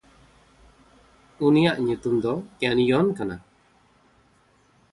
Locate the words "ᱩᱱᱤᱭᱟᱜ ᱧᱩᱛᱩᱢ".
1.49-2.15